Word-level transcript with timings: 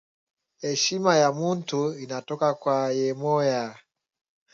Eshima 0.69 1.11
ya 1.21 1.29
muntu 1.39 1.79
inatoka 2.03 2.47
kwa 2.61 2.77
yemoya 2.99 3.63